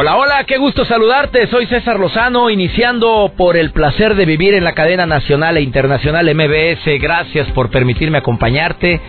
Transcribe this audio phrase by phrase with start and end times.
[0.00, 1.48] Hola, hola, qué gusto saludarte.
[1.48, 6.32] Soy César Lozano, iniciando por el placer de vivir en la cadena nacional e internacional
[6.32, 7.00] MBS.
[7.00, 9.00] Gracias por permitirme acompañarte.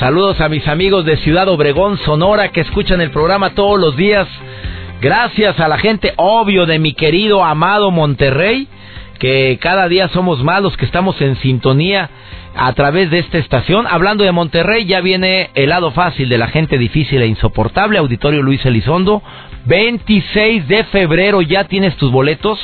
[0.00, 4.26] Saludos a mis amigos de Ciudad Obregón, Sonora, que escuchan el programa todos los días.
[5.00, 8.66] Gracias a la gente, obvio, de mi querido, amado Monterrey,
[9.22, 12.10] que cada día somos más los que estamos en sintonía
[12.56, 13.86] a través de esta estación.
[13.88, 18.42] Hablando de Monterrey, ya viene el lado fácil de la gente difícil e insoportable, Auditorio
[18.42, 19.22] Luis Elizondo.
[19.66, 22.58] 26 de febrero ya tienes tus boletos.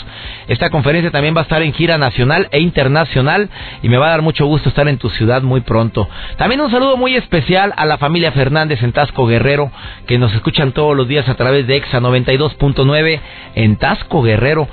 [0.49, 3.49] Esta conferencia también va a estar en gira nacional e internacional
[3.85, 6.09] y me va a dar mucho gusto estar en tu ciudad muy pronto.
[6.39, 9.71] También un saludo muy especial a la familia Fernández en Tasco Guerrero
[10.09, 13.21] que nos escuchan todos los días a través de EXA 92.9
[13.55, 14.67] en Tasco Guerrero.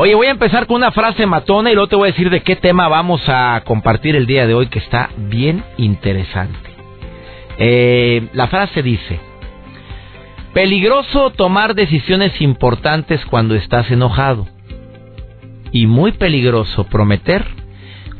[0.00, 2.44] Oye, voy a empezar con una frase matona y luego te voy a decir de
[2.44, 6.70] qué tema vamos a compartir el día de hoy que está bien interesante.
[7.58, 9.18] Eh, la frase dice,
[10.54, 14.46] Peligroso tomar decisiones importantes cuando estás enojado.
[15.72, 17.44] Y muy peligroso prometer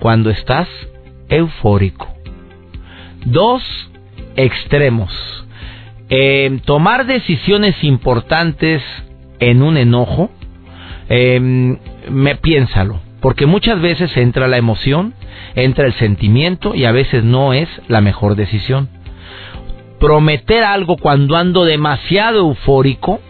[0.00, 0.66] cuando estás
[1.28, 2.08] eufórico.
[3.24, 3.62] Dos
[4.34, 5.12] extremos.
[6.08, 8.82] Eh, tomar decisiones importantes
[9.38, 10.32] en un enojo,
[11.08, 11.40] eh,
[12.10, 15.14] me piénsalo, porque muchas veces entra la emoción,
[15.54, 18.88] entra el sentimiento y a veces no es la mejor decisión.
[19.98, 23.20] Prometer algo cuando ando demasiado eufórico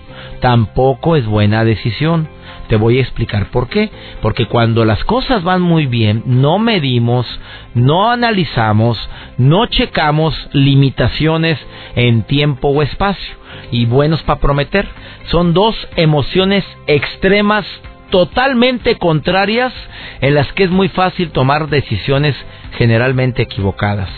[0.40, 2.28] tampoco es buena decisión.
[2.68, 3.90] Te voy a explicar por qué.
[4.22, 7.26] Porque cuando las cosas van muy bien, no medimos,
[7.74, 8.98] no analizamos,
[9.36, 11.58] no checamos limitaciones
[11.94, 13.34] en tiempo o espacio.
[13.70, 14.86] Y buenos para prometer.
[15.30, 17.66] Son dos emociones extremas
[18.10, 19.72] totalmente contrarias
[20.20, 22.34] en las que es muy fácil tomar decisiones
[22.78, 24.08] generalmente equivocadas.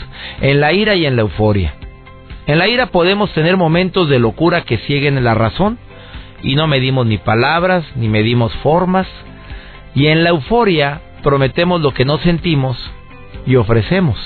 [0.41, 1.75] En la ira y en la euforia.
[2.47, 5.79] En la ira podemos tener momentos de locura que cieguen la razón
[6.43, 9.07] y no medimos ni palabras, ni medimos formas.
[9.95, 12.77] Y en la euforia prometemos lo que no sentimos
[13.47, 14.17] y ofrecemos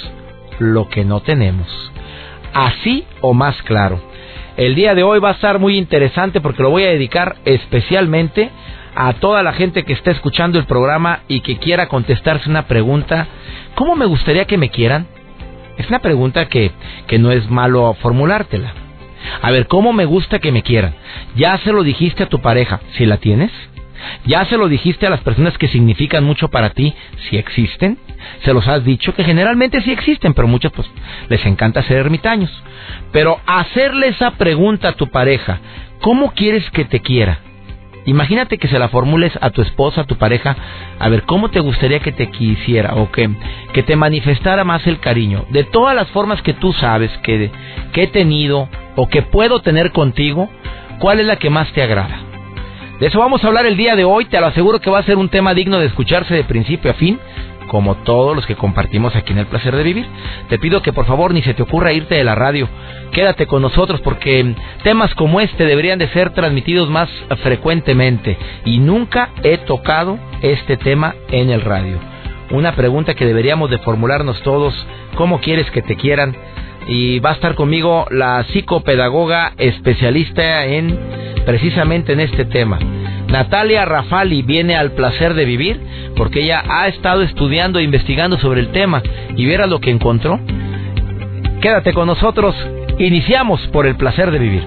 [0.59, 1.69] lo que no tenemos.
[2.53, 4.01] Así o más claro.
[4.57, 8.51] El día de hoy va a estar muy interesante porque lo voy a dedicar especialmente
[8.95, 13.27] a toda la gente que está escuchando el programa y que quiera contestarse una pregunta.
[13.75, 15.09] ¿Cómo me gustaría que me quieran?
[15.77, 16.71] Es una pregunta que,
[17.09, 18.84] que no es malo formulártela.
[19.43, 20.95] A ver, ¿cómo me gusta que me quieran?
[21.37, 23.51] ¿Ya se lo dijiste a tu pareja, si la tienes?
[24.27, 26.95] ¿Ya se lo dijiste a las personas que significan mucho para ti,
[27.29, 27.99] si existen?
[28.45, 30.89] Se los has dicho que generalmente sí existen, pero muchos pues
[31.29, 32.51] les encanta ser ermitaños.
[33.13, 35.61] Pero hacerle esa pregunta a tu pareja,
[36.01, 37.41] ¿cómo quieres que te quiera?
[38.07, 40.55] Imagínate que se la formules a tu esposa, a tu pareja,
[40.99, 43.31] a ver cómo te gustaría que te quisiera o que,
[43.73, 45.47] que te manifestara más el cariño.
[45.51, 47.51] De todas las formas que tú sabes que,
[47.93, 50.49] que he tenido o que puedo tener contigo,
[50.99, 52.21] ¿cuál es la que más te agrada?
[53.01, 55.05] De eso vamos a hablar el día de hoy, te lo aseguro que va a
[55.05, 57.19] ser un tema digno de escucharse de principio a fin,
[57.67, 60.07] como todos los que compartimos aquí en el placer de vivir.
[60.49, 62.69] Te pido que por favor ni se te ocurra irte de la radio.
[63.11, 67.09] Quédate con nosotros porque temas como este deberían de ser transmitidos más
[67.43, 71.99] frecuentemente y nunca he tocado este tema en el radio.
[72.51, 74.75] Una pregunta que deberíamos de formularnos todos,
[75.17, 76.37] ¿cómo quieres que te quieran?
[76.87, 80.99] Y va a estar conmigo la psicopedagoga especialista en
[81.47, 82.79] precisamente en este tema.
[83.29, 85.81] Natalia Rafali viene al placer de vivir
[86.17, 89.03] porque ella ha estado estudiando e investigando sobre el tema
[89.37, 90.39] y viera lo que encontró.
[91.61, 92.55] Quédate con nosotros,
[92.99, 94.63] iniciamos por el placer de vivir.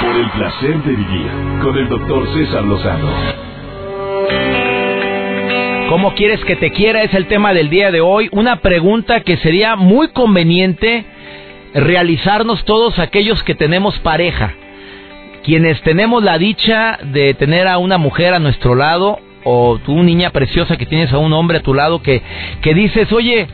[0.00, 1.30] Por el placer de vivir
[1.62, 3.47] con el doctor César Lozano.
[5.88, 7.02] ¿Cómo quieres que te quiera?
[7.02, 8.28] Es el tema del día de hoy.
[8.32, 11.06] Una pregunta que sería muy conveniente
[11.74, 14.54] realizarnos todos aquellos que tenemos pareja
[15.44, 20.28] quienes tenemos la dicha de tener a una mujer a nuestro lado o tú niña
[20.28, 22.20] preciosa que tienes a un hombre a tu lado que,
[22.60, 23.46] que dices, oye,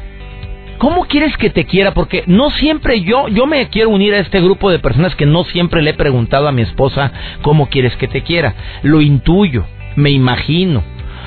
[0.79, 1.95] ¿cómo quieres que te quiera?
[1.95, 5.45] Porque no siempre yo, yo me quiero unir a este grupo de personas que no
[5.45, 8.55] siempre le he preguntado a mi esposa cómo quieres que te quiera.
[8.83, 9.65] Lo intuyo,
[9.95, 10.83] me imagino,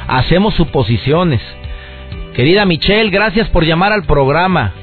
[0.07, 1.42] hacemos suposiciones.
[2.36, 4.74] Querida Michelle, gracias por llamar al programa.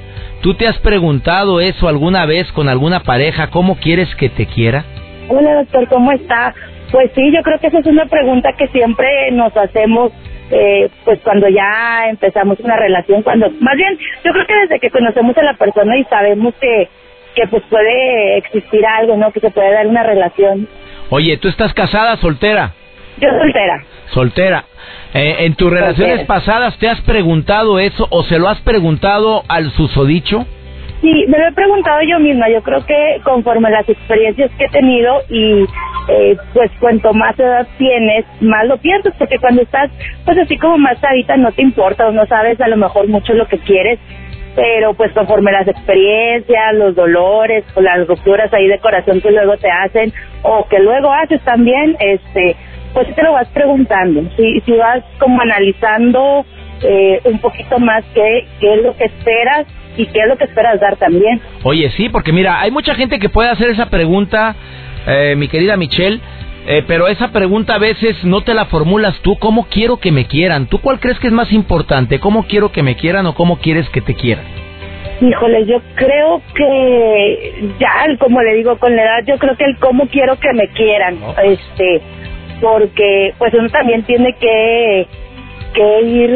[0.43, 3.51] ¿Tú te has preguntado eso alguna vez con alguna pareja?
[3.51, 4.85] ¿Cómo quieres que te quiera?
[5.29, 6.55] Hola doctor, ¿cómo está?
[6.91, 10.13] Pues sí, yo creo que esa es una pregunta que siempre nos hacemos
[10.51, 14.91] eh, pues cuando ya empezamos una relación, cuando más bien yo creo que desde que
[14.91, 16.89] conocemos a la persona y sabemos que
[17.35, 19.33] que pues puede existir algo, ¿no?
[19.33, 20.69] Que se puede dar una relación.
[21.11, 22.73] Oye, ¿tú estás casada, soltera?
[23.19, 23.85] Yo soltera.
[24.11, 24.65] Soltera.
[25.15, 29.71] Eh, ¿En tus relaciones pasadas te has preguntado eso o se lo has preguntado al
[29.71, 30.45] susodicho?
[31.01, 32.49] Sí, me lo he preguntado yo misma.
[32.49, 35.67] Yo creo que conforme las experiencias que he tenido y
[36.09, 39.91] eh, pues cuanto más edad tienes, más lo piensas, porque cuando estás
[40.25, 43.35] pues así como más ahorita no te importa o no sabes a lo mejor mucho
[43.35, 44.01] lo que quieres,
[44.57, 49.57] pero pues conforme las experiencias, los dolores, o las rupturas ahí de corazón que luego
[49.59, 50.13] te hacen
[50.43, 52.57] o que luego haces también, este,
[52.95, 56.47] pues te lo vas preguntando, si, si vas como analizando
[56.83, 60.45] eh, un poquito más qué, qué es lo que esperas y qué es lo que
[60.45, 61.41] esperas dar también.
[61.65, 64.55] Oye, sí, porque mira, hay mucha gente que puede hacer esa pregunta,
[65.07, 66.21] eh, mi querida Michelle,
[66.67, 69.37] eh, pero esa pregunta a veces no te la formulas tú.
[69.37, 70.67] ¿Cómo quiero que me quieran?
[70.67, 72.21] ¿Tú cuál crees que es más importante?
[72.21, 74.45] ¿Cómo quiero que me quieran o cómo quieres que te quieran?
[75.21, 79.79] Híjole, yo creo que ya, como le digo con la edad, yo creo que el
[79.79, 82.03] cómo quiero que me quieran, este,
[82.65, 85.07] porque pues uno también tiene que
[85.75, 86.31] que ir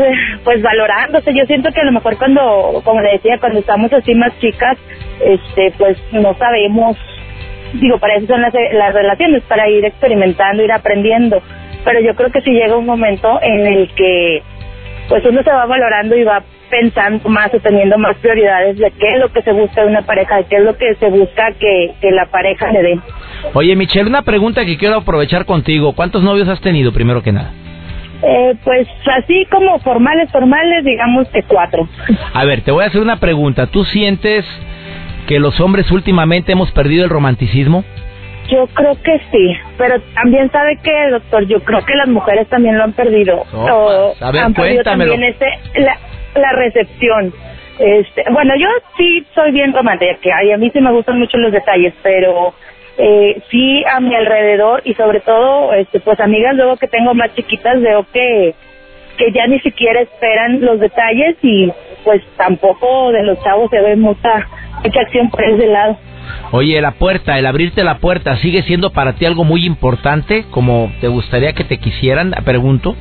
[0.44, 1.32] pues valorándose.
[1.32, 4.76] Yo siento que a lo mejor cuando, como le decía, cuando estamos así más chicas,
[5.20, 6.96] este, pues no sabemos
[7.74, 11.40] digo, para eso son las, las relaciones, para ir experimentando, ir aprendiendo.
[11.84, 14.42] Pero yo creo que si llega un momento en el que
[15.08, 19.14] pues uno se va valorando y va pensando más o teniendo más prioridades de qué
[19.14, 21.52] es lo que se busca de una pareja, de qué es lo que se busca
[21.58, 23.00] que, que la pareja le dé.
[23.54, 25.92] Oye, Michelle, una pregunta que quiero aprovechar contigo.
[25.94, 27.52] ¿Cuántos novios has tenido, primero que nada?
[28.22, 31.88] Eh, pues así como formales, formales, digamos que cuatro.
[32.34, 33.68] A ver, te voy a hacer una pregunta.
[33.68, 34.44] ¿Tú sientes
[35.28, 37.84] que los hombres últimamente hemos perdido el romanticismo?
[38.50, 42.78] Yo creo que sí, pero también sabe que, doctor, yo creo que las mujeres también
[42.78, 43.44] lo han perdido.
[43.52, 45.98] o a ver, han perdido también ese, la,
[46.34, 47.32] la recepción.
[47.78, 51.52] Este, bueno, yo sí soy bien romántica, y a mí sí me gustan mucho los
[51.52, 52.54] detalles, pero
[52.98, 57.34] eh, sí a mi alrededor y sobre todo, este, pues amigas luego que tengo más
[57.34, 58.54] chiquitas veo que
[59.18, 61.70] que ya ni siquiera esperan los detalles y
[62.04, 64.46] pues tampoco de los chavos se ve mucha
[64.82, 65.98] mucha acción por ese lado.
[66.52, 70.44] Oye, la puerta, el abrirte la puerta, ¿sigue siendo para ti algo muy importante?
[70.50, 72.32] Como te gustaría que te quisieran?
[72.44, 72.96] Pregunto.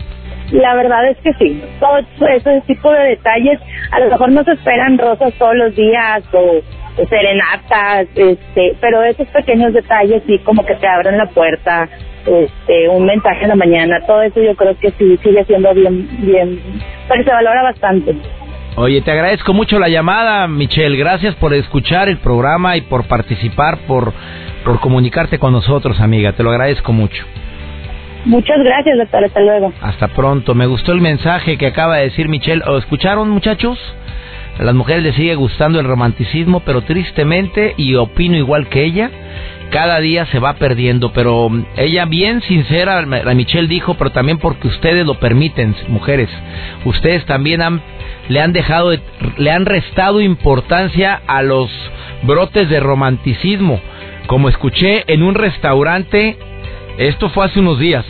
[0.52, 1.62] La verdad es que sí.
[1.80, 1.98] Todo
[2.28, 3.60] ese tipo de detalles,
[3.92, 6.62] a lo mejor no se esperan rosas todos los días o,
[7.10, 11.88] serenatas, este, pero esos pequeños detalles sí como que te abren la puerta,
[12.26, 16.08] este, un mensaje en la mañana, todo eso yo creo que sí sigue siendo bien,
[16.26, 16.60] bien,
[17.08, 18.16] pero se valora bastante.
[18.78, 20.98] Oye, te agradezco mucho la llamada, Michelle.
[20.98, 24.14] Gracias por escuchar el programa y por participar, por,
[24.64, 26.34] por comunicarte con nosotros, amiga.
[26.34, 27.26] Te lo agradezco mucho.
[28.26, 29.24] Muchas gracias, doctor.
[29.24, 29.74] Hasta luego.
[29.82, 30.56] Hasta pronto.
[30.56, 32.64] Me gustó el mensaje que acaba de decir Michelle.
[32.68, 33.78] ¿O escucharon, muchachos?
[34.60, 39.12] A las mujeres les sigue gustando el romanticismo, pero tristemente, y opino igual que ella,
[39.70, 41.14] cada día se va perdiendo.
[41.14, 46.30] Pero ella bien sincera, la Michelle dijo, pero también porque ustedes lo permiten, mujeres.
[46.86, 47.82] Ustedes también han
[48.30, 48.92] le han dejado,
[49.38, 51.70] le han restado importancia a los
[52.24, 53.80] brotes de romanticismo.
[54.28, 56.38] Como escuché en un restaurante,
[56.98, 58.06] esto fue hace unos días,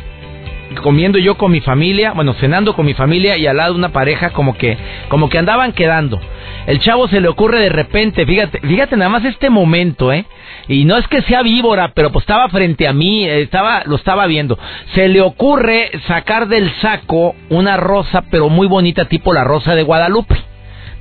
[0.82, 4.32] comiendo yo con mi familia, bueno, cenando con mi familia y al lado una pareja
[4.32, 4.78] como que,
[5.10, 6.20] como que andaban quedando.
[6.66, 10.26] El chavo se le ocurre de repente, fíjate, fíjate nada más este momento, ¿eh?
[10.68, 14.28] Y no es que sea víbora, pero pues estaba frente a mí, estaba, lo estaba
[14.28, 14.60] viendo.
[14.94, 19.84] Se le ocurre sacar del saco una rosa, pero muy bonita, tipo la rosa de
[19.84, 20.36] Guadalupe.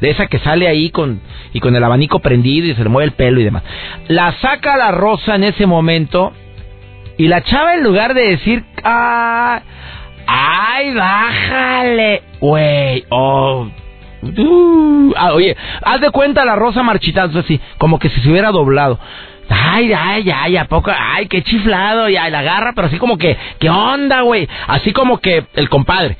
[0.01, 1.21] De esa que sale ahí con,
[1.53, 3.65] y con el abanico prendido y se le mueve el pelo y demás.
[4.09, 6.33] La saca la rosa en ese momento
[7.19, 9.61] y la chava en lugar de decir, ah,
[10.27, 13.69] ay, bájale, güey, oh,
[14.23, 18.51] uh, ah, oye, haz de cuenta la rosa marchitando así, como que si se hubiera
[18.51, 18.99] doblado.
[19.49, 20.91] Ay, ay, ay, ¿a poco?
[20.97, 24.49] Ay, qué chiflado, y la agarra, pero así como que, ¿qué onda, güey?
[24.67, 26.17] Así como que el compadre.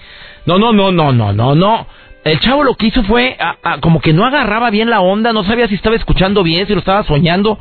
[0.47, 1.87] No, no, no, no, no, no, no.
[2.27, 3.37] El chavo lo que hizo fue,
[3.81, 6.81] como que no agarraba bien la onda, no sabía si estaba escuchando bien, si lo
[6.81, 7.57] estaba soñando.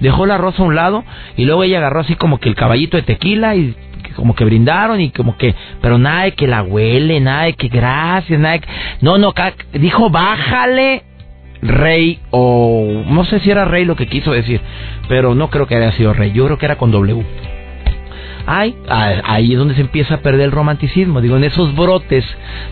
[0.00, 1.04] Dejó la rosa a un lado
[1.38, 3.74] y luego ella agarró así como que el caballito de tequila y
[4.16, 7.68] como que brindaron y como que, pero nada de que la huele, nada de que
[7.68, 8.68] gracias, nada de que...
[9.00, 9.32] No, no,
[9.72, 11.02] dijo bájale
[11.62, 14.60] rey o no sé si era rey lo que quiso decir,
[15.08, 17.24] pero no creo que haya sido rey, yo creo que era con W.
[18.46, 21.20] Ay, ahí es donde se empieza a perder el romanticismo.
[21.20, 22.24] Digo, en esos brotes,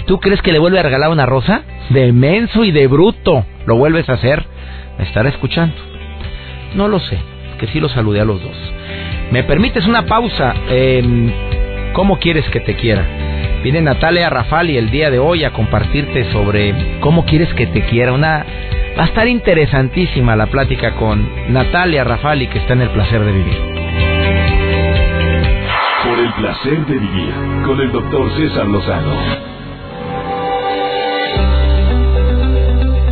[0.06, 1.62] ¿tú crees que le vuelve a regalar una rosa?
[1.90, 3.44] De menso y de bruto.
[3.66, 4.44] lo vuelves a hacer,
[4.98, 5.76] me estará escuchando.
[6.75, 7.18] No lo sé,
[7.58, 8.56] que sí lo saludé a los dos.
[9.30, 10.54] ¿Me permites una pausa?
[11.92, 13.04] ¿Cómo quieres que te quiera?
[13.62, 18.12] Viene Natalia Rafali el día de hoy a compartirte sobre cómo quieres que te quiera.
[18.12, 18.44] Una
[18.98, 23.32] va a estar interesantísima la plática con Natalia Rafali que está en el placer de
[23.32, 23.77] vivir.
[26.38, 27.35] Placer de vivir
[27.66, 29.12] con el doctor César Lozano.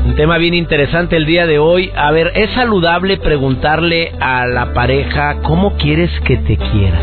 [0.05, 1.91] Un tema bien interesante el día de hoy.
[1.97, 7.01] A ver, ¿es saludable preguntarle a la pareja cómo quieres que te quiera?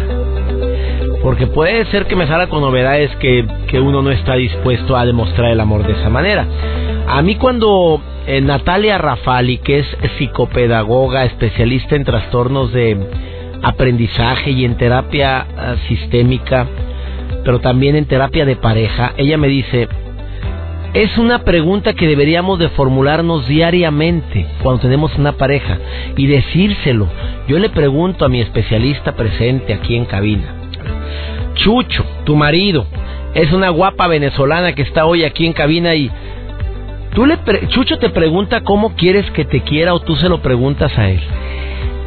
[1.21, 5.05] Porque puede ser que me salga con novedades que, que uno no está dispuesto a
[5.05, 6.47] demostrar el amor de esa manera.
[7.05, 12.97] A mí cuando eh, Natalia Rafali, que es psicopedagoga, especialista en trastornos de
[13.63, 16.67] aprendizaje y en terapia ah, sistémica,
[17.43, 19.87] pero también en terapia de pareja, ella me dice,
[20.93, 25.79] es una pregunta que deberíamos de formularnos diariamente cuando tenemos una pareja
[26.15, 27.07] y decírselo.
[27.47, 30.53] Yo le pregunto a mi especialista presente aquí en cabina,
[31.55, 32.85] Chucho, tu marido,
[33.33, 36.11] es una guapa venezolana que está hoy aquí en cabina y
[37.15, 37.39] tú le
[37.69, 41.21] Chucho te pregunta cómo quieres que te quiera o tú se lo preguntas a él.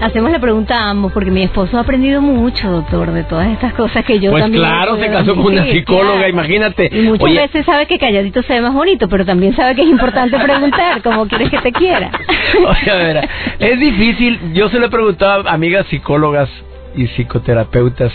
[0.00, 3.72] Hacemos la pregunta a ambos, porque mi esposo ha aprendido mucho, doctor, de todas estas
[3.72, 4.62] cosas que yo pues también...
[4.62, 6.90] Pues claro, se casó con una psicóloga, imagínate.
[6.92, 9.88] Y muchas veces sabe que calladito se ve más bonito, pero también sabe que es
[9.88, 12.10] importante preguntar cómo quieres que te quiera.
[12.58, 16.50] Oye, a ver, es difícil, yo se lo he preguntado a amigas psicólogas
[16.94, 18.12] y psicoterapeutas,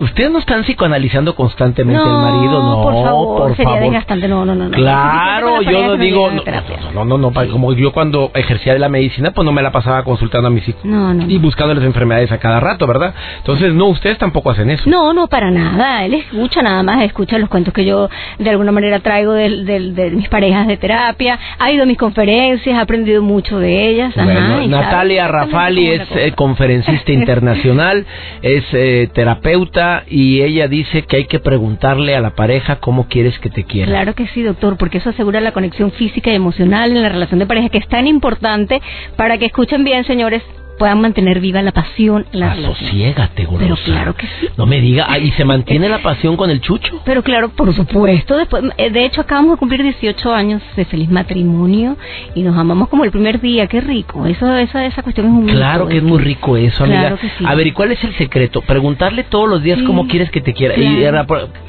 [0.00, 2.62] ¿Ustedes no están psicoanalizando constantemente el marido?
[2.62, 4.28] No, por favor, por sería desgastante.
[4.28, 4.70] No, no, no.
[4.70, 6.30] Claro, yo no digo.
[6.94, 10.02] No, no, no, como yo cuando ejercía de la medicina, pues no me la pasaba
[10.04, 10.84] consultando a mis hijos.
[10.84, 11.28] No, no.
[11.28, 13.14] Y buscando las enfermedades a cada rato, ¿verdad?
[13.38, 14.88] Entonces, no, ustedes tampoco hacen eso.
[14.88, 16.04] No, no, para nada.
[16.04, 18.08] Él escucha nada más, escucha los cuentos que yo
[18.38, 21.38] de alguna manera traigo de, de, mis parejas de terapia.
[21.58, 24.14] Ha ido a mis conferencias, ha aprendido mucho de ellas.
[24.14, 28.04] Bueno, Natalia Rafali es eh, conferencista internacional,
[28.42, 33.38] es eh, terapeuta y ella dice que hay que preguntarle a la pareja cómo quieres
[33.38, 33.90] que te quiera.
[33.90, 37.38] Claro que sí, doctor, porque eso asegura la conexión física y emocional en la relación
[37.38, 38.80] de pareja que es tan importante
[39.16, 40.42] para que escuchen bien, señores,
[40.78, 43.64] puedan mantener viva la pasión, la Asosiégate, golosa.
[43.64, 44.48] Pero claro que sí.
[44.56, 47.00] No me diga, ¿y se mantiene la pasión con el chucho?
[47.04, 48.36] Pero claro, por supuesto.
[48.36, 51.96] Después, eh, de hecho, acabamos de cumplir 18 años de feliz matrimonio
[52.34, 53.66] y nos amamos como el primer día.
[53.66, 54.26] Qué rico.
[54.26, 57.00] Eso, esa, esa cuestión es un Claro que es muy rico eso, amiga.
[57.00, 57.44] Claro que sí.
[57.46, 58.60] A ver, ¿y cuál es el secreto?
[58.62, 60.74] Preguntarle todos los días cómo quieres que te quiera.
[60.76, 61.02] Y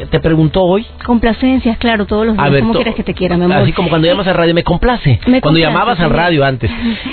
[0.09, 0.85] te preguntó hoy.
[1.05, 2.61] Complacencias, claro, todos los días.
[2.61, 3.57] ¿Cómo quieres que te quiera, mi amor?
[3.57, 5.19] Así como cuando llamas a radio, me complace.
[5.41, 6.71] cuando llamabas al radio antes,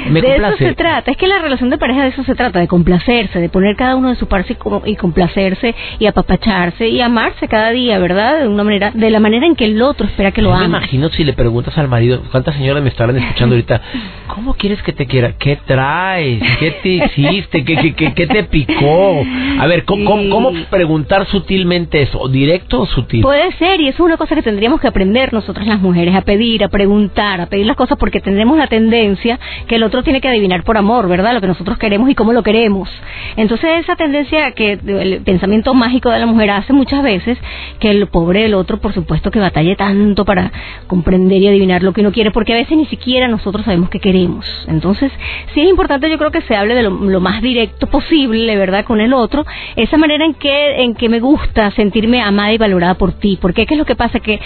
[0.08, 0.54] me de complace.
[0.54, 1.10] eso se trata.
[1.10, 3.96] Es que la relación de pareja de eso se trata, de complacerse, de poner cada
[3.96, 4.56] uno de su parte
[4.86, 8.42] y complacerse y apapacharse y amarse cada día, ¿verdad?
[8.42, 10.68] De una manera, de la manera en que el otro espera que lo ame.
[10.68, 13.80] Me imagino si le preguntas al marido, ¿cuántas señoras me estarán escuchando ahorita?
[14.34, 15.32] ¿Cómo quieres que te quiera?
[15.38, 16.40] ¿Qué traes?
[16.58, 17.64] ¿Qué te hiciste?
[17.64, 19.24] ¿Qué, qué, qué, te picó?
[19.58, 22.28] A ver, ¿cómo, preguntar sutilmente eso?
[22.28, 23.22] ¿Directo o sutil?
[23.22, 26.20] Puede ser, y eso es una cosa que tendríamos que aprender nosotras las mujeres, a
[26.20, 30.20] pedir, a preguntar, a pedir las cosas porque tendremos la tendencia que el otro tiene
[30.20, 31.34] que adivinar por amor, ¿verdad?
[31.34, 32.88] Lo que nosotros queremos y cómo lo queremos.
[33.36, 37.38] Entonces esa tendencia que el pensamiento mágico de la mujer hace muchas veces
[37.78, 40.52] que el pobre del otro, por supuesto, que batalle tanto para
[40.86, 44.00] comprender y adivinar lo que uno quiere, porque a veces ni siquiera nosotros sabemos qué
[44.00, 44.46] queremos.
[44.68, 45.12] Entonces
[45.54, 49.00] sí es importante, yo creo que se hable de lo, más directo posible, ¿verdad?, con
[49.00, 49.44] el otro,
[49.76, 53.66] esa manera en que en que me gusta sentirme amada y valorada por ti, porque
[53.66, 54.40] qué es lo que pasa que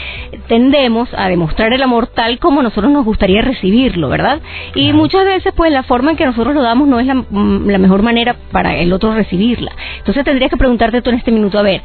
[0.48, 4.40] tendemos a demostrar el amor tal como nosotros nos gustaría recibirlo, ¿verdad?
[4.74, 7.78] Y muchas veces pues la forma en que nosotros lo damos no es la, la
[7.78, 9.72] mejor manera para el otro recibirla.
[9.98, 11.82] Entonces tendrías que preguntarte tú en este minuto, a ver,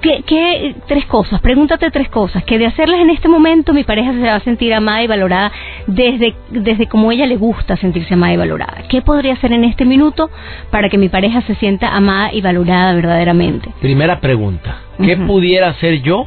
[0.00, 4.20] ¿Qué, tres cosas, pregúntate tres cosas, que de hacerlas en este momento mi pareja se
[4.20, 5.52] va a sentir amada y valorada
[5.86, 8.84] desde, desde como ella le gusta sentirse amada y valorada.
[8.88, 10.30] ¿Qué podría hacer en este minuto
[10.70, 13.70] para que mi pareja se sienta amada y valorada verdaderamente?
[13.82, 16.26] Primera pregunta, ¿qué pudiera hacer yo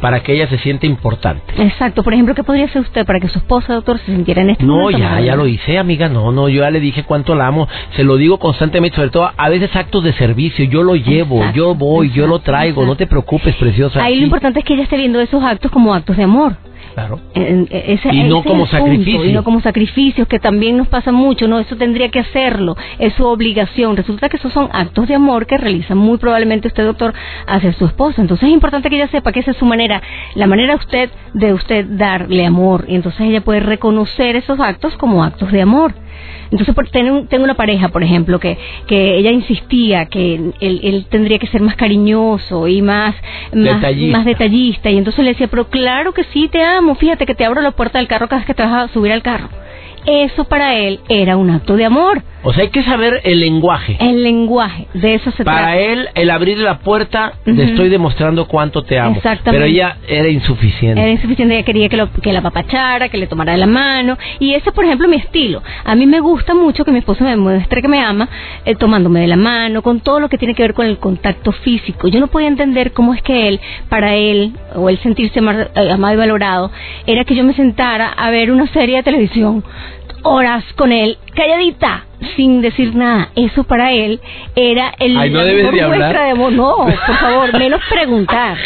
[0.00, 1.42] para que ella se sienta importante.
[1.56, 2.02] Exacto.
[2.02, 4.64] Por ejemplo, ¿qué podría hacer usted para que su esposa, doctor, se sintiera en este
[4.64, 4.98] no, momento?
[4.98, 6.08] No, ya, ya lo hice, amiga.
[6.08, 7.68] No, no, yo ya le dije cuánto la amo.
[7.96, 10.64] Se lo digo constantemente, sobre todo a veces actos de servicio.
[10.64, 12.84] Yo lo llevo, yo voy, yo lo traigo.
[12.84, 14.02] No te preocupes, preciosa.
[14.02, 16.56] Ahí lo importante es que ella esté viendo esos actos como actos de amor.
[16.94, 17.20] Claro.
[17.34, 19.24] y no como sacrificio.
[19.24, 21.58] y no como sacrificios, que también nos pasa mucho, ¿no?
[21.58, 23.96] Eso tendría que hacerlo, es su obligación.
[23.96, 27.14] Resulta que esos son actos de amor que realiza muy probablemente usted, doctor,
[27.46, 28.20] hacia su esposa.
[28.20, 30.02] Entonces es importante que ella sepa que esa es su manera,
[30.34, 32.84] la manera usted de usted darle amor.
[32.88, 35.94] Y entonces ella puede reconocer esos actos como actos de amor.
[36.50, 41.06] Entonces, por, tengo, tengo una pareja, por ejemplo, que, que ella insistía que él, él
[41.08, 43.14] tendría que ser más cariñoso y más,
[43.52, 44.90] más, detallista.
[44.90, 47.70] Y entonces le decía, pero claro que sí, te amo, fíjate que te abro la
[47.70, 49.48] puerta del carro cada vez que te vas a subir al carro.
[50.06, 52.22] eso para él era un acto de amor.
[52.42, 53.96] O sea, hay que saber el lenguaje.
[54.00, 55.76] El lenguaje, de eso se Para trata.
[55.78, 59.16] él, el abrir la puerta, te estoy demostrando cuánto te amo.
[59.16, 59.50] Exactamente.
[59.50, 61.00] Pero ella era insuficiente.
[61.00, 64.16] Era insuficiente, ella quería que, lo, que la apapachara, que le tomara de la mano.
[64.38, 65.62] Y ese, por ejemplo, mi estilo.
[65.84, 68.28] A mí me gusta mucho que mi esposo me muestre que me ama,
[68.64, 71.52] eh, tomándome de la mano, con todo lo que tiene que ver con el contacto
[71.52, 72.08] físico.
[72.08, 75.90] Yo no podía entender cómo es que él, para él, o él sentirse amar- eh,
[75.92, 76.70] amado y valorado,
[77.06, 79.62] era que yo me sentara a ver una serie de televisión
[80.22, 82.04] horas con él, calladita,
[82.36, 83.28] sin decir nada.
[83.34, 84.20] Eso para él
[84.54, 86.52] era el Ay, no la mejor de muestra de amor.
[86.52, 88.56] No, por favor, menos preguntar.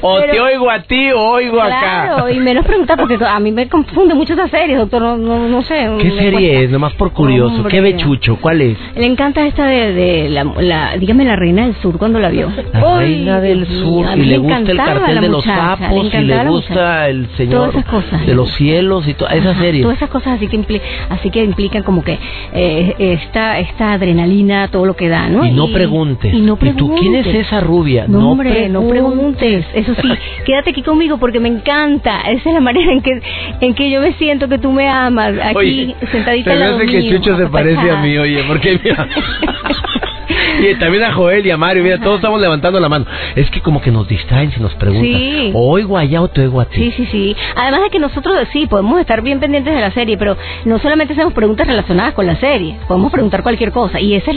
[0.00, 2.32] O Pero- te oigo a ti o oigo Claro, acá.
[2.32, 5.62] y menos preguntar porque a mí me confunde mucho esa serie, doctor, no, no, no
[5.62, 5.88] sé.
[6.00, 6.60] ¿Qué serie cuesta.
[6.64, 6.70] es?
[6.70, 7.54] Nomás por curioso.
[7.56, 7.70] Hombre.
[7.70, 8.36] ¿Qué bechucho?
[8.40, 8.78] ¿Cuál es?
[8.96, 12.50] Le encanta esta de, de la, la- dígame, la reina del sur cuando la vio.
[12.72, 14.06] La reina del sur.
[14.16, 16.12] Y le gusta el cartel de los sapos.
[16.12, 18.26] Y le gusta el señor Todas esas cosas.
[18.26, 19.82] de los cielos y todas esas Ajá, series.
[19.82, 21.44] Todas esas cosas así que, impli- así que
[21.80, 22.18] como que
[22.52, 25.46] eh, esta, esta adrenalina, todo lo que da, ¿no?
[25.46, 26.34] Y no preguntes.
[26.34, 28.06] Y no ¿Y tú quién es esa rubia?
[28.06, 29.64] No, No hombre, no preguntes.
[29.74, 30.08] Eso sí,
[30.44, 32.20] quédate aquí conmigo porque me encanta.
[32.22, 33.22] Esa es la manera en que
[33.60, 35.34] en que yo me siento que tú me amas.
[35.42, 38.78] Aquí, Oye, sentadita al lado hace que mío, Chucho se parece a mí, oye, porque
[38.82, 39.08] mira.
[40.62, 43.04] Y también a Joel y a Mario, mira, todos estamos levantando la mano.
[43.34, 45.04] Es que como que nos distraen si nos preguntan.
[45.12, 45.50] Sí.
[45.54, 46.78] O oigo allá o te oigo a ti.
[46.78, 47.36] Sí, sí, sí.
[47.56, 51.14] Además de que nosotros sí podemos estar bien pendientes de la serie, pero no solamente
[51.14, 54.00] hacemos preguntas relacionadas con la serie, podemos preguntar cualquier cosa.
[54.00, 54.36] Y esas,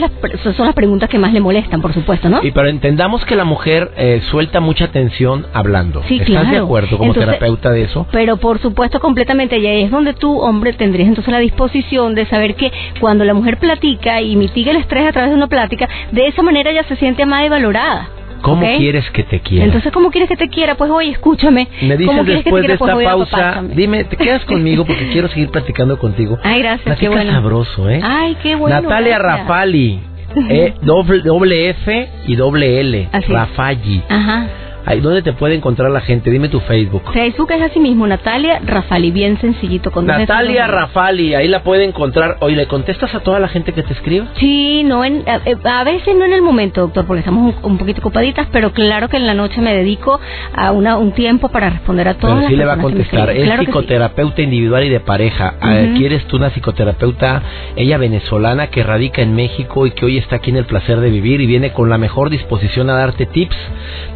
[0.56, 2.42] son las preguntas que más le molestan, por supuesto, ¿no?
[2.42, 6.02] Y pero entendamos que la mujer eh, suelta mucha tensión hablando.
[6.08, 6.50] Sí, ¿Estás claro.
[6.50, 8.06] de acuerdo como Entonces- terapeuta de eso?
[8.10, 12.26] Pero por supuesto completamente, y ahí es donde tú, hombre, tendrías entonces la disposición de
[12.26, 15.88] saber que cuando la mujer platica y mitiga el estrés a través de una plática,
[16.16, 18.08] de esa manera ella se siente amada y valorada.
[18.42, 18.76] ¿Cómo ¿ok?
[18.78, 19.64] quieres que te quiera?
[19.64, 20.74] Entonces, ¿cómo quieres que te quiera?
[20.74, 21.68] Pues oye, escúchame.
[21.82, 22.78] Me ¿Cómo dices quieres que te después de quiera?
[22.78, 23.74] Pues, esta oye, pausa, apapáchame.
[23.74, 24.84] dime, ¿te quedas conmigo?
[24.84, 26.38] Porque quiero seguir platicando contigo.
[26.42, 27.32] Ay, gracias, qué Platica bueno.
[27.32, 28.00] sabroso, ¿eh?
[28.02, 28.80] Ay, qué bueno.
[28.82, 29.46] Natalia gracias.
[29.48, 30.00] Rafali,
[30.50, 33.28] eh, doble, doble F y doble L, Así es.
[33.30, 34.02] Rafali.
[34.08, 34.46] Ajá.
[34.88, 36.30] Ay, ¿Dónde te puede encontrar la gente?
[36.30, 37.02] Dime tu Facebook.
[37.12, 39.90] Facebook es así mismo, Natalia Rafali, bien sencillito.
[39.90, 40.68] Con Natalia.
[40.68, 42.36] Rafali, ahí la puede encontrar.
[42.40, 44.26] Oye, ¿le contestas a toda la gente que te escriba?
[44.38, 47.72] Sí, no en, a, eh, a veces no en el momento, doctor, porque estamos un,
[47.72, 50.20] un poquito ocupaditas, pero claro que en la noche me dedico
[50.54, 53.30] a una, un tiempo para responder a todas Pero las sí le va a contestar.
[53.30, 53.72] Es Claro que sí.
[53.72, 55.54] psicoterapeuta individual y de pareja.
[55.60, 55.96] Ah, Ujú.
[55.96, 57.42] ¿Quieres tú una psicoterapeuta,
[57.74, 61.10] ella venezolana que radica en México y que hoy está aquí en el placer de
[61.10, 63.56] vivir y viene con la mejor disposición a darte tips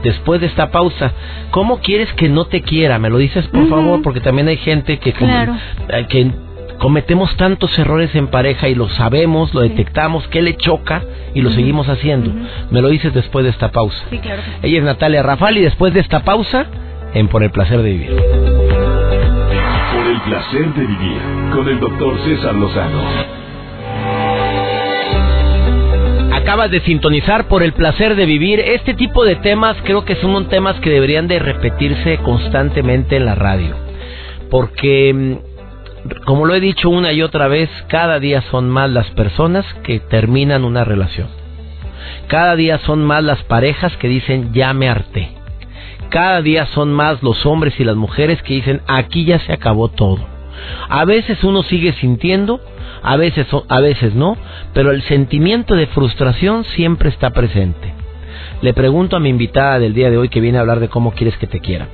[0.05, 1.13] después de esta pausa?
[1.51, 2.99] ¿Cómo quieres que no te quiera?
[2.99, 5.55] Me lo dices por favor, porque también hay gente que, Claro.
[5.89, 6.31] eh, que
[6.79, 11.03] cometemos tantos errores en pareja y lo sabemos, lo detectamos, que le choca
[11.35, 12.31] y lo seguimos haciendo.
[12.71, 14.03] Me lo dices después de esta pausa.
[14.11, 14.57] Sí, claro que sí.
[14.63, 16.67] Ella es Natalia Rafal y después de esta pausa,
[17.15, 18.11] en Por el placer de vivir.
[18.11, 21.21] Por el placer de vivir
[21.55, 23.40] con el doctor César Lozano.
[26.51, 28.59] Acabas de sintonizar por el placer de vivir.
[28.59, 33.37] Este tipo de temas creo que son temas que deberían de repetirse constantemente en la
[33.37, 33.77] radio.
[34.51, 39.09] Porque, mm, como lo he dicho una y otra vez, cada día son más las
[39.11, 41.29] personas que terminan una relación.
[42.27, 45.29] Cada día son más las parejas que dicen ya me harté.
[46.09, 49.87] Cada día son más los hombres y las mujeres que dicen aquí ya se acabó
[49.87, 50.27] todo.
[50.89, 52.61] A veces uno sigue sintiendo,
[53.03, 54.37] a veces, a veces no,
[54.75, 57.93] pero el sentimiento de frustración siempre está presente.
[58.63, 61.13] Le pregunto a mi invitada del día de hoy que viene a hablar de cómo
[61.13, 61.89] quieres que te quiera.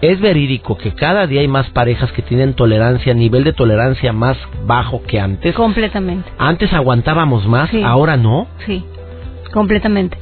[0.00, 4.36] Es verídico que cada día hay más parejas que tienen tolerancia, nivel de tolerancia más
[4.66, 5.54] bajo que antes.
[5.54, 7.82] Completamente, Antes aguantábamos más, Sí.
[7.82, 8.46] ahora no.
[8.66, 8.84] sí,
[9.54, 10.18] completamente.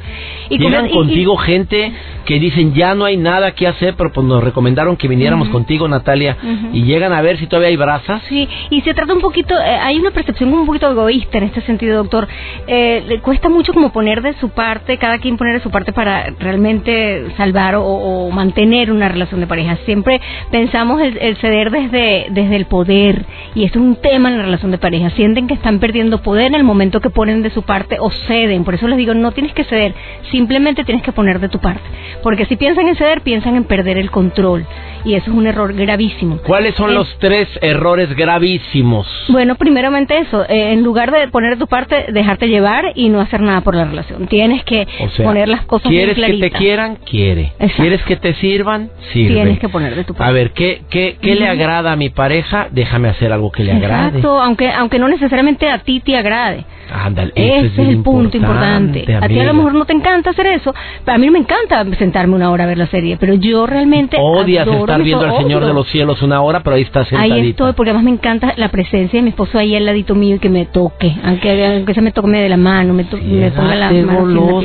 [0.50, 1.92] Llegan comple- y- contigo gente
[2.24, 5.88] que dicen ya no hay nada que hacer, pero pues nos recomendaron que viniéramos contigo,
[5.88, 6.36] Natalia,
[6.72, 8.22] y llegan a ver si todavía hay brasas.
[8.28, 11.62] Sí, y se trata un poquito, eh, hay una percepción un poquito egoísta en este
[11.62, 12.28] sentido, doctor.
[12.68, 15.92] Eh, le cuesta mucho como poner de su parte, cada quien poner de su parte
[15.92, 19.78] para realmente salvar o, o mantener una relación de pareja.
[19.84, 24.36] Siempre pensamos el, el ceder desde, desde el poder, y esto es un tema en
[24.38, 25.10] la relación de pareja.
[25.10, 28.64] Sienten que están perdiendo poder en el momento que ponen de su parte o ceden.
[28.64, 29.94] Por eso les digo, no tienes que ceder,
[30.30, 31.82] simplemente tienes que poner de tu parte.
[32.22, 34.66] Porque si piensan en ceder, piensan en perder el control.
[35.04, 36.38] Y eso es un error gravísimo.
[36.46, 39.06] ¿Cuáles son Eh, los tres errores gravísimos?
[39.28, 43.20] bueno, primeramente eso, eh, en lugar de poner de tu parte, dejarte llevar y no
[43.20, 44.26] hacer nada por la relación.
[44.28, 46.96] Tienes que O sea, poner las cosas bien ¿quieres que te quieran?
[47.04, 47.52] Quiere.
[47.58, 47.82] Exacto.
[47.82, 48.90] ¿Quieres que te sirvan?
[49.12, 49.34] Sirve.
[49.34, 50.30] Tienes que poner de tu parte.
[50.30, 52.68] A ver, ¿qué, qué, qué le agrada a mi pareja?
[52.70, 54.18] Déjame hacer algo que le agrade.
[54.18, 56.64] Exacto, aunque, aunque no necesariamente a ti te agrade.
[56.92, 59.04] Ándale, ese es, el punto importante.
[59.20, 60.74] A ti a lo mejor no te encanta hacer eso,
[61.06, 64.16] a mí no me encanta sentarme una hora a ver la serie, pero yo realmente
[64.18, 67.34] odias estar viendo al Señor de los Cielos una hora, pero ahí estás sentadita.
[67.34, 70.36] Ahí estoy, porque además me encanta la presencia de mi esposo ahí al ladito mío
[70.36, 73.74] y que me toque, aunque, aunque se me toque de la mano, me, me ponga
[73.74, 74.62] la mano.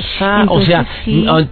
[0.48, 0.86] o sea,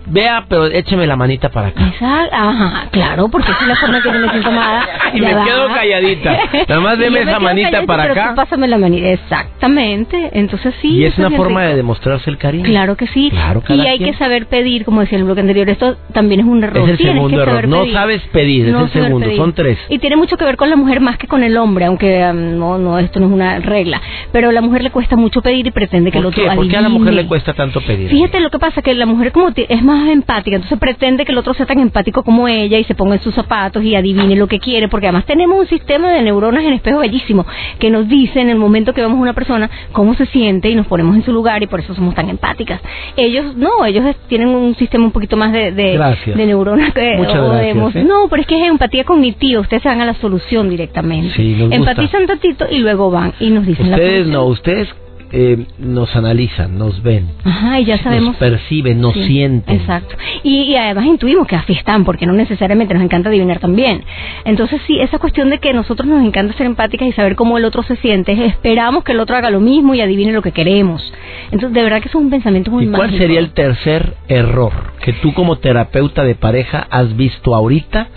[0.07, 1.87] vea, pero écheme la manita para acá.
[1.87, 4.83] Exacto, ajá, claro, porque esa es la forma que yo me siento amada.
[5.13, 6.37] y me quedo calladita.
[6.67, 8.33] Nada más deme esa manita para acá.
[8.35, 10.29] pásame la manita, exactamente.
[10.33, 12.63] Entonces Y es una forma de demostrarse el cariño.
[12.65, 13.31] Claro que sí.
[13.69, 15.69] y hay que saber pedir, como decía en el bloque anterior.
[15.69, 16.89] Esto también es un error.
[16.89, 17.67] Es el segundo error.
[17.67, 19.35] No sabes pedir, es el segundo.
[19.35, 19.77] Son tres.
[19.89, 22.57] Y tiene mucho que ver con la mujer más que con el hombre, aunque um,
[22.57, 24.01] no, no, esto no es una regla.
[24.31, 26.77] Pero a la mujer le cuesta mucho pedir y pretende que el otro ¿Por qué
[26.77, 28.09] a la mujer le cuesta tanto pedir?
[28.09, 31.37] Fíjate lo que pasa, que la mujer como es más empática, entonces pretende que el
[31.37, 34.47] otro sea tan empático como ella y se ponga en sus zapatos y adivine lo
[34.47, 37.45] que quiere, porque además tenemos un sistema de neuronas en espejo bellísimo
[37.79, 40.75] que nos dice en el momento que vemos a una persona cómo se siente y
[40.75, 42.81] nos ponemos en su lugar y por eso somos tan empáticas.
[43.15, 48.03] Ellos no, ellos tienen un sistema un poquito más de, de, neuronas que Muchas ¿eh?
[48.03, 51.33] No, pero es que es empatía cognitiva, ustedes se van a la solución directamente.
[51.71, 54.93] Empatizan tantito y luego van y nos dicen ustedes no, ustedes
[55.37, 58.29] eh, nos analizan, nos ven, Ajá, y ya sabemos.
[58.29, 59.75] nos perciben, nos sienten.
[59.75, 60.15] Exacto.
[60.43, 64.01] Y, además intuimos que así están, porque no necesariamente nos encanta adivinar también.
[64.45, 67.65] Entonces sí, esa cuestión de que nosotros nos encanta ser empáticas y saber cómo el
[67.65, 71.03] otro se siente, esperamos que el otro haga lo mismo y adivine lo que queremos.
[71.51, 74.71] Entonces de verdad que es un pensamiento muy ¿Y cuál sería el tercer error
[75.03, 78.07] que tú como terapeuta de pareja has visto ahorita?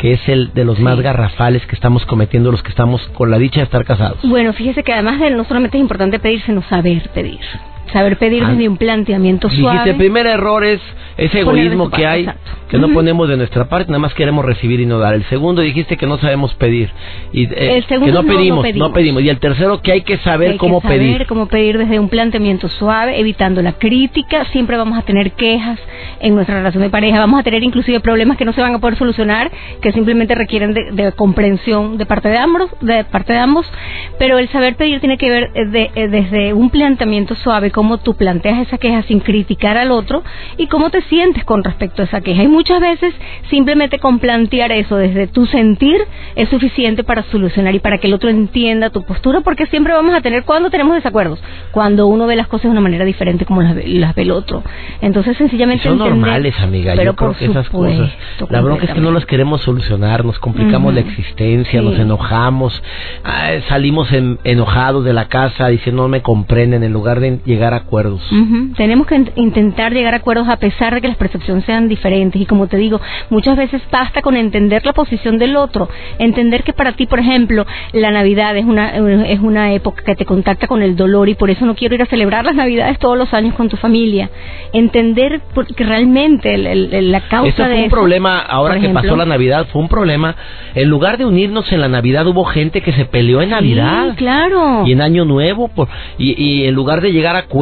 [0.00, 3.36] Que es el de los más garrafales que estamos cometiendo los que estamos con la
[3.36, 4.18] dicha de estar casados.
[4.22, 7.38] Bueno, fíjese que además de no solamente es importante pedir, sino saber pedir.
[7.92, 8.50] Saber pedir ah.
[8.50, 9.90] desde un planteamiento suave.
[9.90, 10.80] el primer error es
[11.16, 12.26] ese egoísmo que hay,
[12.68, 15.14] que no ponemos de nuestra parte, nada más queremos recibir y no dar.
[15.14, 16.90] El segundo dijiste que no sabemos pedir.
[17.32, 20.80] Y, eh, que no pedimos, no pedimos, Y el tercero que hay que saber cómo
[20.80, 21.12] pedir.
[21.12, 24.44] Saber cómo pedir desde un planteamiento suave, evitando la crítica.
[24.46, 25.78] Siempre vamos a tener quejas
[26.20, 27.18] en nuestra relación de pareja.
[27.18, 29.50] Vamos a tener inclusive problemas que no se van a poder solucionar,
[29.82, 33.70] que simplemente requieren de, comprensión de parte de ambos, de parte de ambos.
[34.18, 38.14] Pero el saber pedir tiene que ver eh, eh, desde un planteamiento suave, cómo tú
[38.14, 40.22] planteas esa queja sin criticar al otro
[40.58, 42.42] y cómo te sientes con respecto a esa queja.
[42.42, 43.14] Y muchas veces
[43.48, 45.96] simplemente con plantear eso desde tu sentir
[46.36, 50.14] es suficiente para solucionar y para que el otro entienda tu postura, porque siempre vamos
[50.14, 53.62] a tener, cuando tenemos desacuerdos, cuando uno ve las cosas de una manera diferente como
[53.62, 54.62] las, las ve el otro.
[55.00, 55.84] Entonces sencillamente...
[55.84, 56.92] son normales, amiga.
[56.94, 58.10] Pero Yo creo que esas cosas...
[58.50, 62.82] La bronca es que no las queremos solucionar, nos complicamos la existencia, nos enojamos,
[63.70, 68.20] salimos enojados de la casa diciendo no me comprenden en lugar de llegar a acuerdos.
[68.76, 72.40] Tenemos que intentar llegar a acuerdos a pesar de que las percepciones sean diferentes.
[72.40, 76.72] Y como te digo, muchas veces basta con entender la posición del otro, entender que
[76.72, 80.82] para ti, por ejemplo, la Navidad es una, es una época que te contacta con
[80.82, 83.54] el dolor y por eso no quiero ir a celebrar las Navidades todos los años
[83.54, 84.30] con tu familia.
[84.72, 85.40] Entender
[85.76, 89.88] que realmente la causa eso fue un problema, ahora que pasó la Navidad, fue un
[89.88, 90.36] problema.
[90.74, 94.14] En lugar de unirnos en la Navidad, hubo gente que se peleó en Navidad.
[94.16, 94.84] claro.
[94.86, 97.59] Y en Año Nuevo, por, y, y en lugar de llegar a acuerdos,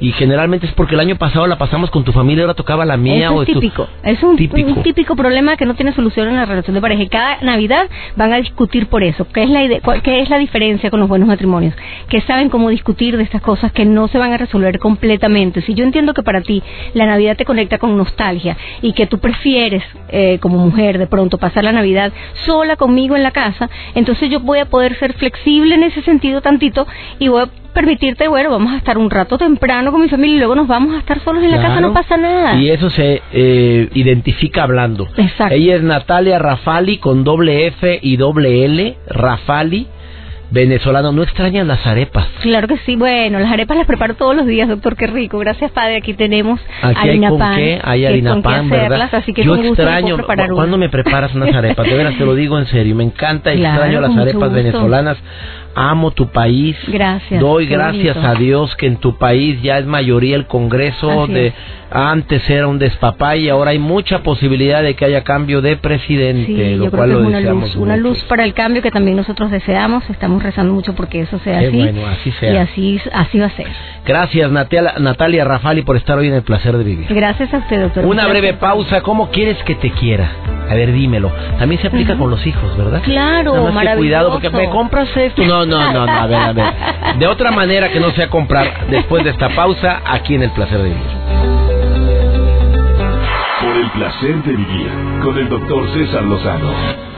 [0.00, 2.96] y generalmente es porque el año pasado la pasamos con tu familia, ahora tocaba la
[2.96, 3.32] mía.
[3.32, 3.88] o es típico.
[4.02, 5.16] Es un típico.
[5.16, 7.04] problema que no tiene solución en la relación de pareja.
[7.10, 9.26] Cada Navidad van a discutir por eso.
[9.32, 11.74] ¿Qué es, la ¿Qué es la diferencia con los buenos matrimonios?
[12.08, 15.62] Que saben cómo discutir de estas cosas que no se van a resolver completamente.
[15.62, 16.62] Si yo entiendo que para ti
[16.94, 21.38] la Navidad te conecta con nostalgia y que tú prefieres, eh, como mujer, de pronto
[21.38, 22.12] pasar la Navidad
[22.46, 26.40] sola conmigo en la casa, entonces yo voy a poder ser flexible en ese sentido
[26.40, 26.86] tantito
[27.18, 30.38] y voy a permitirte, bueno, vamos a estar un rato temprano con mi familia y
[30.38, 32.54] luego nos vamos a estar solos en la casa, no pasa nada.
[32.56, 35.08] Y eso se eh, identifica hablando.
[35.16, 35.54] Exacto.
[35.54, 39.88] Ella es Natalia Rafali con doble F y doble L, Rafali
[40.50, 41.12] venezolano.
[41.12, 42.26] ¿No extrañan las arepas?
[42.42, 42.96] Claro que sí.
[42.96, 44.96] Bueno, las arepas las preparo todos los días, doctor.
[44.96, 45.38] Qué rico.
[45.38, 45.96] Gracias, padre.
[45.96, 47.56] Aquí tenemos Aquí harina hay pan.
[47.56, 47.80] Qué?
[47.82, 49.08] Hay harina pan, ¿verdad?
[49.12, 50.16] Así que Yo extraño.
[50.54, 51.86] ¿Cuándo me preparas unas arepas?
[51.86, 52.94] De veras, te lo digo en serio.
[52.94, 55.18] Me encanta y extraño las arepas venezolanas
[55.74, 56.76] amo tu país.
[56.88, 57.40] Gracias.
[57.40, 61.52] Doy gracias a Dios que en tu país ya es mayoría el Congreso de
[61.94, 66.74] antes era un despapá y ahora hay mucha posibilidad de que haya cambio de presidente,
[66.76, 70.02] lo cual lo es una luz, una luz para el cambio que también nosotros deseamos,
[70.10, 71.70] estamos rezando mucho porque eso sea así.
[71.70, 72.52] Bueno, así sea.
[72.52, 73.68] Y así así va a ser.
[74.04, 77.06] Gracias Natalia, Natalia Rafali por estar hoy en el placer de vivir.
[77.08, 78.04] Gracias a usted, doctor.
[78.04, 80.30] Una breve pausa, ¿cómo quieres que te quiera?
[80.68, 81.30] A ver, dímelo.
[81.58, 83.02] También se aplica con los hijos, ¿verdad?
[83.02, 83.98] Claro, maravilloso.
[83.98, 85.44] cuidado porque me compras esto.
[85.44, 86.64] No, no, no, no, a ver, a ver.
[87.18, 90.78] De otra manera que no sea comprar después de esta pausa aquí en el placer
[90.78, 91.23] de vivir.
[93.94, 94.90] Placer de vivir
[95.22, 97.13] con el doctor César Lozano.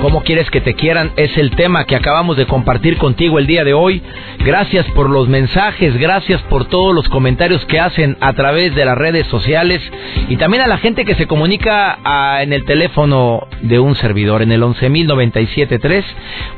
[0.00, 1.10] ¿Cómo quieres que te quieran?
[1.16, 4.00] Es el tema que acabamos de compartir contigo el día de hoy.
[4.38, 8.96] Gracias por los mensajes, gracias por todos los comentarios que hacen a través de las
[8.96, 9.82] redes sociales
[10.28, 11.98] y también a la gente que se comunica
[12.40, 16.04] en el teléfono de un servidor en el 11.097.3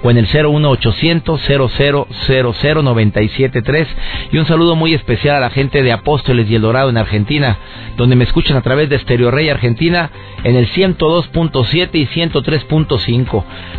[0.03, 3.87] o en el 01800 0000973
[4.33, 7.57] y un saludo muy especial a la gente de Apóstoles y El Dorado en Argentina,
[7.97, 10.11] donde me escuchan a través de Stereo Rey Argentina
[10.45, 13.30] en el 102.7 y 103.5.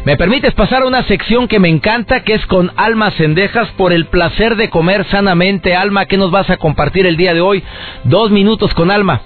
[0.06, 3.94] ¿Me permites pasar a una sección que me encanta, que es con Alma Cendejas por
[3.94, 5.76] el placer de comer sanamente?
[5.76, 7.64] Alma, ¿qué nos vas a compartir el día de hoy?
[8.04, 9.22] Dos minutos con Alma.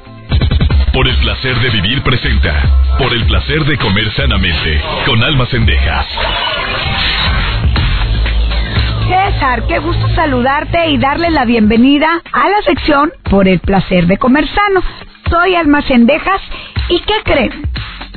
[0.94, 2.54] Por el placer de vivir presenta.
[2.98, 4.82] Por el placer de comer sanamente.
[5.06, 6.08] Con Alma Cendejas.
[9.08, 14.18] César, qué gusto saludarte y darle la bienvenida a la sección Por el placer de
[14.18, 14.82] comer sano.
[15.30, 16.42] Soy Alma Cendejas
[16.90, 17.65] y ¿qué creen?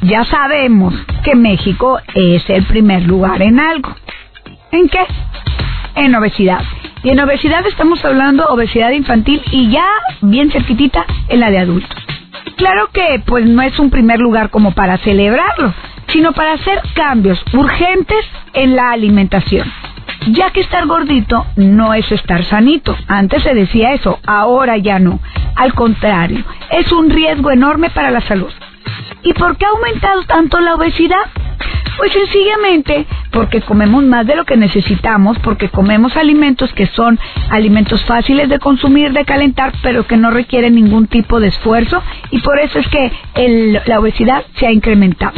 [0.03, 3.95] Ya sabemos que México es el primer lugar en algo.
[4.71, 5.05] ¿En qué?
[5.97, 6.63] En obesidad.
[7.03, 9.87] Y en obesidad estamos hablando obesidad infantil y ya
[10.21, 11.97] bien cerquitita en la de adultos.
[12.57, 15.75] Claro que pues no es un primer lugar como para celebrarlo,
[16.09, 19.71] sino para hacer cambios urgentes en la alimentación.
[20.31, 22.97] Ya que estar gordito no es estar sanito.
[23.07, 25.21] Antes se decía eso, ahora ya no.
[25.57, 28.53] Al contrario, es un riesgo enorme para la salud.
[29.23, 31.27] ¿Y por qué ha aumentado tanto la obesidad?
[31.97, 37.19] Pues sencillamente porque comemos más de lo que necesitamos, porque comemos alimentos que son
[37.51, 42.39] alimentos fáciles de consumir, de calentar, pero que no requieren ningún tipo de esfuerzo y
[42.41, 45.35] por eso es que la obesidad se ha incrementado.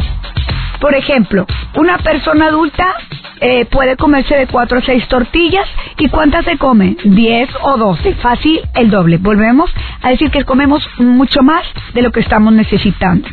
[0.79, 2.95] Por ejemplo, una persona adulta
[3.39, 5.67] eh, puede comerse de 4 a 6 tortillas.
[5.97, 6.95] ¿Y cuántas se come?
[7.03, 8.15] 10 o 12.
[8.15, 9.17] Fácil, el doble.
[9.17, 9.69] Volvemos
[10.01, 13.27] a decir que comemos mucho más de lo que estamos necesitando.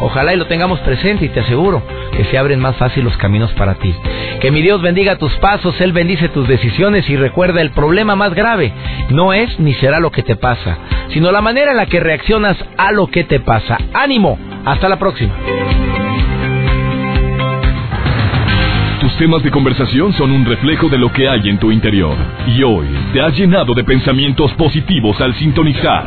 [0.01, 1.83] Ojalá y lo tengamos presente y te aseguro
[2.17, 3.95] que se abren más fácil los caminos para ti.
[4.41, 8.35] Que mi Dios bendiga tus pasos, Él bendice tus decisiones y recuerda el problema más
[8.35, 8.73] grave
[9.11, 12.57] no es ni será lo que te pasa, sino la manera en la que reaccionas
[12.77, 13.79] a lo que te pasa.
[13.93, 15.33] Ánimo, hasta la próxima.
[19.01, 22.63] Tus temas de conversación son un reflejo de lo que hay en tu interior y
[22.63, 26.07] hoy te has llenado de pensamientos positivos al sintonizar